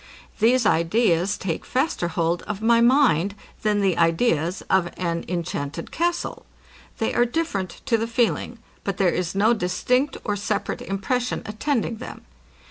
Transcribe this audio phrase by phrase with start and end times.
[0.39, 6.43] These ideas take faster hold of my mind, than the ideas of an inchanted castle.
[6.97, 11.97] They are different to the feeling; but there is no distinct or separate impression attending
[11.97, 12.25] them.